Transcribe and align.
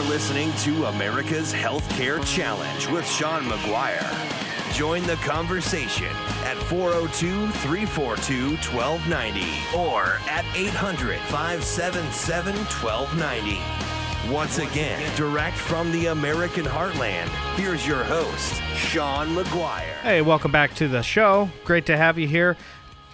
are 0.00 0.08
listening 0.08 0.50
to 0.54 0.86
America's 0.86 1.52
Healthcare 1.52 2.24
Challenge 2.24 2.86
with 2.88 3.06
Sean 3.06 3.42
McGuire. 3.44 4.72
Join 4.72 5.02
the 5.02 5.16
conversation 5.16 6.08
at 6.44 6.56
402 6.56 7.48
342 7.48 8.50
1290 8.74 9.76
or 9.76 10.18
at 10.30 10.44
800 10.54 11.18
577 11.18 12.56
1290. 12.56 14.32
Once 14.32 14.58
again, 14.58 15.16
direct 15.16 15.56
from 15.56 15.90
the 15.92 16.06
American 16.06 16.64
heartland, 16.64 17.28
here's 17.56 17.86
your 17.86 18.04
host, 18.04 18.54
Sean 18.74 19.28
McGuire. 19.34 19.96
Hey, 20.02 20.22
welcome 20.22 20.52
back 20.52 20.74
to 20.76 20.88
the 20.88 21.02
show. 21.02 21.50
Great 21.64 21.84
to 21.86 21.96
have 21.96 22.18
you 22.18 22.26
here. 22.26 22.56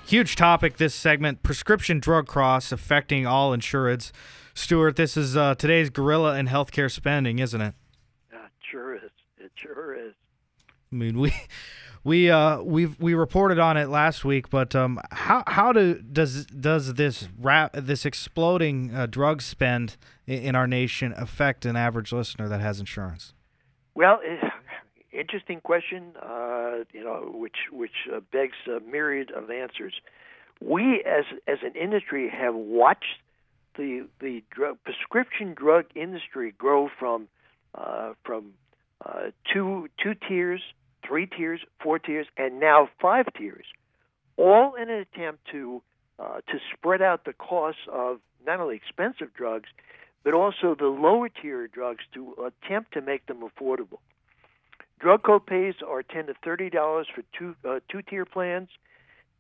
Huge 0.06 0.36
topic 0.36 0.76
this 0.76 0.94
segment 0.94 1.42
prescription 1.42 1.98
drug 1.98 2.28
costs 2.28 2.70
affecting 2.70 3.26
all 3.26 3.50
insureds. 3.50 4.12
Stuart, 4.54 4.94
this 4.94 5.16
is 5.16 5.36
uh, 5.36 5.56
today's 5.56 5.90
gorilla 5.90 6.38
in 6.38 6.46
healthcare 6.46 6.88
spending, 6.88 7.40
isn't 7.40 7.60
it? 7.60 7.74
Yeah, 8.32 8.44
it 8.44 8.52
sure 8.70 8.94
is. 8.94 9.10
It 9.36 9.50
sure 9.56 9.96
is. 9.96 10.14
I 10.92 10.94
mean, 10.94 11.18
we 11.18 11.34
we 12.04 12.30
uh 12.30 12.62
we 12.62 12.86
we 12.86 13.14
reported 13.14 13.58
on 13.58 13.76
it 13.76 13.88
last 13.88 14.24
week, 14.24 14.48
but 14.48 14.76
um, 14.76 15.00
how 15.10 15.42
how 15.48 15.72
do 15.72 16.00
does 16.00 16.46
does 16.46 16.94
this 16.94 17.28
rap 17.36 17.72
this 17.74 18.06
exploding 18.06 18.94
uh, 18.94 19.06
drug 19.06 19.42
spend 19.42 19.96
in, 20.24 20.38
in 20.40 20.54
our 20.54 20.68
nation 20.68 21.14
affect 21.16 21.66
an 21.66 21.74
average 21.74 22.12
listener 22.12 22.48
that 22.48 22.60
has 22.60 22.78
insurance? 22.78 23.34
Well, 23.96 24.20
it, 24.22 24.52
interesting 25.26 25.60
question. 25.60 26.12
Uh, 26.22 26.84
you 26.92 27.02
know, 27.02 27.32
which 27.34 27.56
which 27.72 28.06
uh, 28.14 28.20
begs 28.32 28.56
a 28.68 28.78
myriad 28.80 29.32
of 29.32 29.50
answers. 29.50 29.94
We 30.60 31.02
as 31.04 31.24
as 31.48 31.58
an 31.62 31.74
industry 31.74 32.30
have 32.30 32.54
watched 32.54 33.18
the 33.76 34.06
the 34.20 34.44
drug, 34.50 34.78
prescription 34.84 35.54
drug 35.54 35.86
industry 35.96 36.54
grow 36.56 36.88
from 36.98 37.26
uh, 37.74 38.12
from 38.24 38.52
uh, 39.04 39.30
two 39.52 39.88
two 40.00 40.14
tiers, 40.28 40.62
three 41.06 41.26
tiers, 41.26 41.60
four 41.82 41.98
tiers, 41.98 42.26
and 42.36 42.60
now 42.60 42.88
five 43.00 43.26
tiers, 43.36 43.66
all 44.36 44.74
in 44.74 44.88
an 44.88 45.04
attempt 45.12 45.40
to 45.50 45.82
uh, 46.20 46.36
to 46.48 46.58
spread 46.72 47.02
out 47.02 47.24
the 47.24 47.32
costs 47.32 47.82
of 47.92 48.20
not 48.46 48.60
only 48.60 48.76
expensive 48.76 49.34
drugs, 49.34 49.68
but 50.22 50.34
also 50.34 50.76
the 50.78 50.86
lower 50.86 51.28
tier 51.28 51.66
drugs 51.66 52.04
to 52.14 52.32
attempt 52.46 52.92
to 52.92 53.00
make 53.00 53.26
them 53.26 53.40
affordable. 53.40 53.98
Drug 54.98 55.22
copays 55.22 55.74
are 55.86 56.02
ten 56.02 56.26
to 56.26 56.34
thirty 56.42 56.70
dollars 56.70 57.06
for 57.14 57.22
two 57.38 57.54
uh, 57.68 57.80
two 57.90 58.00
tier 58.00 58.24
plans, 58.24 58.70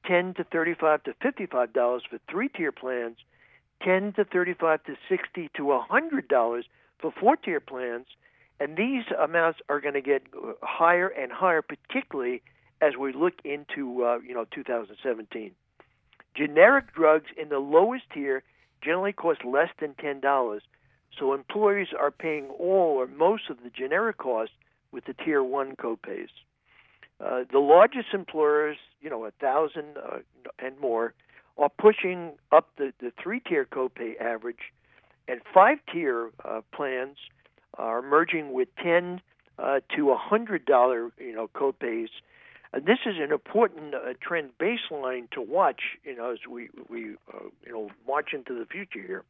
ten 0.04 0.34
to 0.34 0.44
thirty 0.44 0.74
five 0.74 1.02
to 1.04 1.14
fifty 1.22 1.46
five 1.46 1.72
dollars 1.72 2.02
for 2.08 2.18
three 2.30 2.48
tier 2.48 2.72
plans, 2.72 3.16
ten 3.82 4.12
to 4.14 4.24
thirty 4.24 4.52
five 4.52 4.84
to 4.84 4.96
sixty 5.08 5.48
to 5.56 5.78
hundred 5.78 6.28
dollars 6.28 6.66
for 6.98 7.10
four 7.10 7.36
tier 7.36 7.60
plans, 7.60 8.06
and 8.60 8.76
these 8.76 9.04
amounts 9.18 9.60
are 9.70 9.80
going 9.80 9.94
to 9.94 10.02
get 10.02 10.24
higher 10.62 11.08
and 11.08 11.32
higher, 11.32 11.62
particularly 11.62 12.42
as 12.82 12.92
we 13.00 13.14
look 13.14 13.34
into 13.42 14.04
uh, 14.04 14.18
you 14.18 14.34
know 14.34 14.44
2017. 14.50 15.52
Generic 16.34 16.94
drugs 16.94 17.30
in 17.40 17.48
the 17.48 17.58
lowest 17.60 18.04
tier 18.12 18.42
generally 18.82 19.14
cost 19.14 19.42
less 19.42 19.70
than 19.80 19.94
ten 19.94 20.20
dollars, 20.20 20.64
so 21.18 21.32
employers 21.32 21.94
are 21.98 22.10
paying 22.10 22.48
all 22.58 22.98
or 22.98 23.06
most 23.06 23.48
of 23.48 23.62
the 23.64 23.70
generic 23.70 24.18
costs 24.18 24.54
with 24.92 25.04
the 25.04 25.14
tier 25.14 25.42
one 25.42 25.76
copays. 25.76 26.28
Uh, 27.18 27.44
the 27.50 27.58
largest 27.58 28.08
employers, 28.12 28.76
you 29.00 29.08
know, 29.08 29.24
a 29.24 29.30
thousand 29.32 29.96
uh, 29.96 30.18
and 30.58 30.78
more, 30.78 31.14
are 31.56 31.70
pushing 31.70 32.32
up 32.52 32.68
the, 32.76 32.92
the 33.00 33.10
three 33.22 33.40
tier 33.40 33.64
copay 33.64 34.20
average, 34.20 34.72
and 35.26 35.40
five 35.54 35.78
tier 35.90 36.30
uh, 36.44 36.60
plans 36.74 37.16
are 37.78 38.02
merging 38.02 38.52
with 38.52 38.68
ten 38.82 39.20
uh, 39.58 39.80
to 39.94 40.10
a 40.10 40.16
hundred 40.16 40.66
dollar, 40.66 41.10
you 41.18 41.34
know, 41.34 41.48
copays. 41.48 42.08
And 42.72 42.84
this 42.84 42.98
is 43.06 43.14
an 43.18 43.32
important 43.32 43.94
uh, 43.94 44.12
trend 44.20 44.50
baseline 44.58 45.30
to 45.30 45.40
watch, 45.40 45.80
you 46.04 46.14
know, 46.14 46.32
as 46.32 46.38
we 46.50 46.68
we 46.90 47.14
uh, 47.32 47.48
you 47.64 47.72
know 47.72 47.90
march 48.06 48.34
into 48.34 48.58
the 48.58 48.66
future 48.66 49.00
here. 49.00 49.24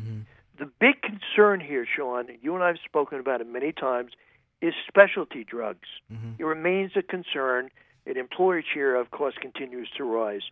Mm-hmm. 0.00 0.20
The 0.58 0.70
big 0.78 1.02
concern 1.02 1.58
here, 1.58 1.84
Sean, 1.84 2.28
you 2.40 2.54
and 2.54 2.62
I 2.62 2.68
have 2.68 2.78
spoken 2.84 3.18
about 3.18 3.40
it 3.40 3.48
many 3.48 3.72
times, 3.72 4.12
is 4.60 4.74
specialty 4.88 5.44
drugs. 5.44 5.88
Mm-hmm. 6.12 6.32
It 6.38 6.44
remains 6.44 6.92
a 6.96 7.02
concern. 7.02 7.70
And 8.06 8.18
employer 8.18 8.62
share, 8.62 8.96
of 8.96 9.10
course, 9.10 9.34
continues 9.40 9.88
to 9.96 10.04
rise. 10.04 10.42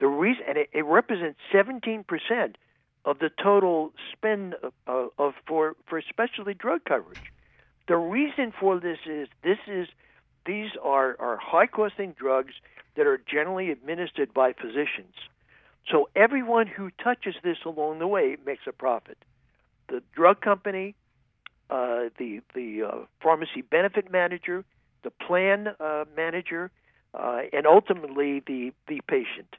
The 0.00 0.08
reason, 0.08 0.42
and 0.48 0.58
it, 0.58 0.70
it 0.72 0.84
represents 0.84 1.38
17 1.52 2.02
percent 2.02 2.58
of 3.04 3.20
the 3.20 3.30
total 3.40 3.92
spend 4.12 4.54
of, 4.54 4.72
of, 4.88 5.10
of 5.16 5.34
for 5.46 5.76
for 5.86 6.02
specialty 6.02 6.52
drug 6.52 6.84
coverage. 6.84 7.32
The 7.86 7.96
reason 7.96 8.52
for 8.58 8.80
this 8.80 8.98
is 9.06 9.28
this 9.44 9.58
is 9.68 9.86
these 10.46 10.70
are, 10.82 11.16
are 11.20 11.36
high 11.36 11.66
costing 11.66 12.12
drugs 12.18 12.54
that 12.96 13.06
are 13.06 13.18
generally 13.18 13.70
administered 13.70 14.32
by 14.32 14.52
physicians. 14.52 15.14
So 15.90 16.08
everyone 16.16 16.66
who 16.66 16.90
touches 17.02 17.34
this 17.42 17.58
along 17.64 17.98
the 17.98 18.06
way 18.06 18.36
makes 18.44 18.62
a 18.66 18.72
profit. 18.72 19.18
The 19.88 20.02
drug 20.14 20.40
company, 20.40 20.94
uh, 21.70 22.08
the 22.18 22.40
the 22.54 22.82
uh, 22.82 23.04
pharmacy 23.20 23.62
benefit 23.62 24.10
manager, 24.10 24.64
the 25.02 25.10
plan 25.10 25.68
uh, 25.80 26.04
manager, 26.16 26.70
uh, 27.14 27.42
and 27.52 27.66
ultimately 27.66 28.40
the 28.46 28.72
the 28.88 29.00
patient. 29.08 29.56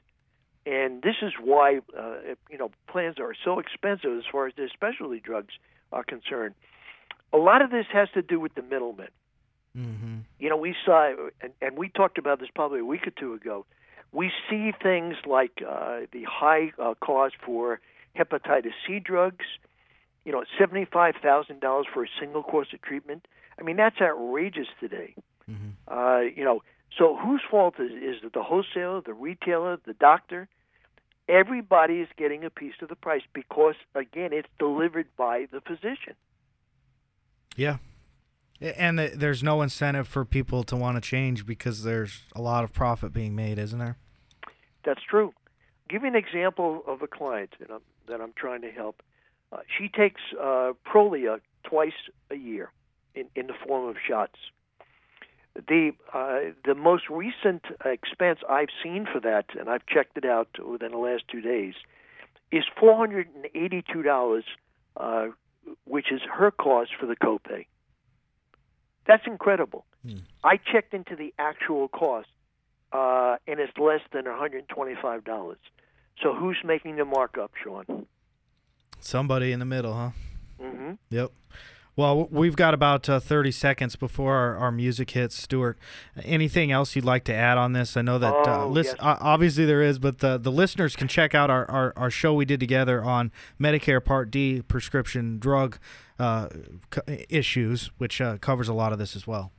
And 0.66 1.02
this 1.02 1.16
is 1.22 1.32
why 1.42 1.80
uh, 1.98 2.16
you 2.50 2.58
know 2.58 2.70
plans 2.88 3.16
are 3.18 3.34
so 3.44 3.58
expensive 3.58 4.16
as 4.18 4.24
far 4.30 4.46
as 4.46 4.54
the 4.56 4.68
specialty 4.72 5.20
drugs 5.20 5.54
are 5.92 6.04
concerned. 6.04 6.54
A 7.32 7.38
lot 7.38 7.62
of 7.62 7.70
this 7.70 7.86
has 7.92 8.08
to 8.14 8.22
do 8.22 8.40
with 8.40 8.54
the 8.54 8.62
middlemen. 8.62 9.08
Mm-hmm. 9.76 10.18
You 10.38 10.48
know, 10.48 10.56
we 10.56 10.74
saw, 10.84 11.12
and, 11.40 11.52
and 11.60 11.76
we 11.76 11.88
talked 11.88 12.18
about 12.18 12.40
this 12.40 12.48
probably 12.54 12.80
a 12.80 12.84
week 12.84 13.06
or 13.06 13.10
two 13.10 13.34
ago. 13.34 13.66
We 14.12 14.30
see 14.48 14.72
things 14.82 15.16
like 15.26 15.52
uh, 15.66 16.00
the 16.12 16.24
high 16.24 16.72
uh, 16.78 16.94
cost 17.00 17.34
for 17.44 17.80
hepatitis 18.16 18.72
C 18.86 18.98
drugs, 18.98 19.44
you 20.28 20.34
know, 20.34 20.44
seventy-five 20.58 21.14
thousand 21.22 21.60
dollars 21.60 21.86
for 21.94 22.04
a 22.04 22.08
single 22.20 22.42
course 22.42 22.68
of 22.74 22.82
treatment. 22.82 23.26
I 23.58 23.62
mean, 23.62 23.76
that's 23.76 23.98
outrageous 23.98 24.68
today. 24.78 25.14
Mm-hmm. 25.50 25.70
Uh, 25.88 26.20
you 26.20 26.44
know, 26.44 26.62
so 26.98 27.16
whose 27.16 27.40
fault 27.50 27.76
is 27.80 27.92
is 27.92 28.22
it 28.22 28.34
the 28.34 28.42
wholesaler, 28.42 29.00
the 29.00 29.14
retailer, 29.14 29.78
the 29.86 29.94
doctor? 29.94 30.46
Everybody 31.30 32.00
is 32.00 32.08
getting 32.18 32.44
a 32.44 32.50
piece 32.50 32.74
of 32.82 32.90
the 32.90 32.94
price 32.94 33.22
because, 33.32 33.76
again, 33.94 34.34
it's 34.34 34.48
delivered 34.58 35.06
by 35.16 35.46
the 35.50 35.62
physician. 35.62 36.14
Yeah, 37.56 37.78
and 38.60 38.98
there's 38.98 39.42
no 39.42 39.62
incentive 39.62 40.06
for 40.08 40.26
people 40.26 40.62
to 40.64 40.76
want 40.76 40.96
to 40.96 41.00
change 41.00 41.46
because 41.46 41.84
there's 41.84 42.20
a 42.36 42.42
lot 42.42 42.64
of 42.64 42.74
profit 42.74 43.14
being 43.14 43.34
made, 43.34 43.58
isn't 43.58 43.78
there? 43.78 43.96
That's 44.84 45.02
true. 45.08 45.32
Give 45.88 46.02
you 46.02 46.08
an 46.08 46.16
example 46.16 46.82
of 46.86 47.00
a 47.00 47.06
client 47.06 47.54
that 47.60 47.70
I'm, 47.70 47.80
that 48.08 48.20
I'm 48.20 48.34
trying 48.36 48.60
to 48.60 48.70
help. 48.70 49.02
Uh, 49.50 49.58
she 49.76 49.88
takes 49.88 50.20
uh, 50.40 50.72
Prolia 50.86 51.40
twice 51.64 51.92
a 52.30 52.34
year 52.34 52.70
in, 53.14 53.26
in 53.34 53.46
the 53.46 53.54
form 53.66 53.88
of 53.88 53.96
shots. 54.06 54.38
The 55.54 55.92
uh, 56.14 56.52
the 56.64 56.74
most 56.74 57.08
recent 57.10 57.64
expense 57.84 58.38
I've 58.48 58.68
seen 58.82 59.08
for 59.12 59.20
that, 59.20 59.46
and 59.58 59.68
I've 59.68 59.84
checked 59.86 60.16
it 60.16 60.24
out 60.24 60.48
within 60.64 60.92
the 60.92 60.98
last 60.98 61.24
two 61.28 61.40
days, 61.40 61.74
is 62.52 62.64
four 62.78 62.96
hundred 62.96 63.28
and 63.34 63.46
eighty-two 63.54 64.02
dollars, 64.02 64.44
uh, 64.96 65.28
which 65.84 66.12
is 66.12 66.20
her 66.32 66.52
cost 66.52 66.90
for 67.00 67.06
the 67.06 67.16
copay. 67.16 67.66
That's 69.06 69.26
incredible. 69.26 69.84
Hmm. 70.06 70.18
I 70.44 70.58
checked 70.58 70.94
into 70.94 71.16
the 71.16 71.34
actual 71.38 71.88
cost, 71.88 72.28
uh, 72.92 73.36
and 73.48 73.58
it's 73.58 73.76
less 73.78 74.02
than 74.12 74.26
one 74.26 74.38
hundred 74.38 74.68
twenty-five 74.68 75.24
dollars. 75.24 75.58
So 76.22 76.34
who's 76.34 76.58
making 76.64 76.96
the 76.96 77.04
markup, 77.04 77.50
Sean? 77.64 78.06
Somebody 79.00 79.52
in 79.52 79.58
the 79.58 79.64
middle, 79.64 79.94
huh? 79.94 80.10
Mm-hmm. 80.60 80.92
Yep. 81.10 81.32
Well, 81.98 82.28
we've 82.30 82.54
got 82.54 82.74
about 82.74 83.08
uh, 83.08 83.18
30 83.18 83.50
seconds 83.50 83.96
before 83.96 84.36
our, 84.36 84.56
our, 84.56 84.70
music 84.70 85.10
hits. 85.10 85.34
Stuart, 85.34 85.76
anything 86.22 86.70
else 86.70 86.94
you'd 86.94 87.04
like 87.04 87.24
to 87.24 87.34
add 87.34 87.58
on 87.58 87.72
this? 87.72 87.96
I 87.96 88.02
know 88.02 88.20
that 88.20 88.34
uh, 88.34 88.62
oh, 88.62 88.68
list, 88.68 88.90
yes. 88.90 88.96
uh, 89.00 89.16
obviously 89.20 89.64
there 89.64 89.82
is, 89.82 89.98
but 89.98 90.20
the, 90.20 90.38
the 90.38 90.52
listeners 90.52 90.94
can 90.94 91.08
check 91.08 91.34
out 91.34 91.50
our, 91.50 91.68
our, 91.68 91.92
our 91.96 92.08
show 92.08 92.34
we 92.34 92.44
did 92.44 92.60
together 92.60 93.02
on 93.02 93.32
Medicare 93.60 94.04
Part 94.04 94.30
D 94.30 94.62
prescription 94.62 95.40
drug 95.40 95.80
uh, 96.20 96.48
issues, 97.28 97.90
which 97.98 98.20
uh, 98.20 98.38
covers 98.38 98.68
a 98.68 98.74
lot 98.74 98.92
of 98.92 99.00
this 99.00 99.16
as 99.16 99.26
well. 99.26 99.50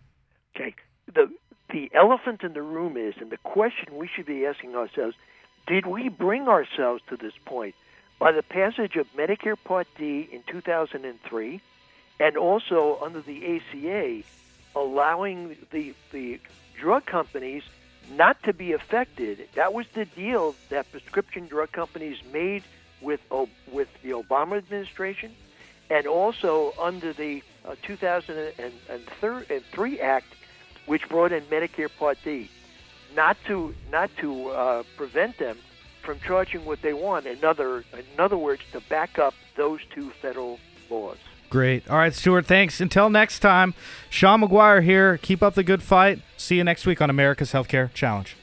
Okay. 0.55 0.73
The, 1.13 1.29
the 1.71 1.91
elephant 1.93 2.43
in 2.43 2.53
the 2.53 2.61
room 2.61 2.95
is, 2.95 3.15
and 3.19 3.31
the 3.31 3.37
question 3.43 3.97
we 3.97 4.07
should 4.07 4.25
be 4.25 4.45
asking 4.45 4.75
ourselves, 4.75 5.17
did 5.67 5.85
we 5.85 6.07
bring 6.07 6.47
ourselves 6.47 7.03
to 7.09 7.17
this 7.17 7.33
point? 7.43 7.75
By 8.19 8.31
the 8.33 8.43
passage 8.43 8.97
of 8.97 9.07
Medicare 9.15 9.55
Part 9.63 9.87
D 9.97 10.29
in 10.31 10.43
2003, 10.45 11.61
and 12.19 12.37
also 12.37 12.99
under 13.01 13.21
the 13.21 13.55
ACA, 13.55 14.21
allowing 14.75 15.55
the 15.71 15.95
the 16.11 16.39
drug 16.77 17.05
companies 17.05 17.63
not 18.11 18.43
to 18.43 18.53
be 18.53 18.73
affected. 18.73 19.47
That 19.55 19.73
was 19.73 19.87
the 19.93 20.03
deal 20.05 20.53
that 20.69 20.91
prescription 20.91 21.47
drug 21.47 21.71
companies 21.71 22.17
made 22.31 22.63
with 23.01 23.21
with 23.71 23.87
the 24.03 24.11
Obama 24.11 24.57
administration, 24.57 25.33
and 25.89 26.05
also 26.05 26.73
under 26.77 27.13
the 27.13 27.41
uh, 27.65 27.75
2003 27.83 29.99
Act, 30.01 30.27
which 30.85 31.07
brought 31.07 31.31
in 31.31 31.43
Medicare 31.43 31.89
Part 31.97 32.17
D, 32.25 32.49
not 33.15 33.37
to 33.45 33.73
not 33.89 34.11
to 34.17 34.49
uh, 34.49 34.83
prevent 34.97 35.37
them 35.37 35.57
from 36.09 36.19
charging 36.21 36.65
what 36.65 36.81
they 36.81 36.91
want. 36.91 37.27
In 37.27 37.45
other 37.45 37.83
in 37.93 38.19
other 38.19 38.35
words, 38.35 38.63
to 38.71 38.81
back 38.89 39.19
up 39.19 39.35
those 39.55 39.79
two 39.93 40.09
federal 40.09 40.59
laws. 40.89 41.17
Great. 41.51 41.87
All 41.87 41.97
right, 41.99 42.15
Stuart. 42.15 42.47
Thanks. 42.47 42.81
Until 42.81 43.11
next 43.11 43.39
time, 43.39 43.75
Sean 44.09 44.41
McGuire 44.41 44.83
here. 44.83 45.19
Keep 45.19 45.43
up 45.43 45.53
the 45.53 45.63
good 45.63 45.83
fight. 45.83 46.21
See 46.35 46.55
you 46.55 46.63
next 46.63 46.87
week 46.87 46.99
on 46.99 47.11
America's 47.11 47.51
Healthcare 47.51 47.93
Challenge. 47.93 48.35